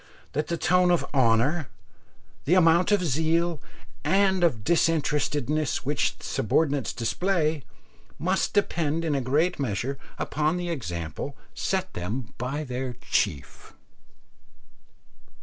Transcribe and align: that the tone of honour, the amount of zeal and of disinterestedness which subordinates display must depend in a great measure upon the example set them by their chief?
that 0.33 0.47
the 0.47 0.57
tone 0.57 0.89
of 0.89 1.05
honour, 1.13 1.69
the 2.45 2.55
amount 2.55 2.91
of 2.91 3.05
zeal 3.05 3.61
and 4.03 4.43
of 4.43 4.63
disinterestedness 4.63 5.85
which 5.85 6.15
subordinates 6.23 6.91
display 6.91 7.61
must 8.17 8.51
depend 8.51 9.05
in 9.05 9.13
a 9.13 9.21
great 9.21 9.59
measure 9.59 9.99
upon 10.17 10.57
the 10.57 10.69
example 10.71 11.37
set 11.53 11.93
them 11.93 12.33
by 12.39 12.63
their 12.63 12.93
chief? 13.11 13.73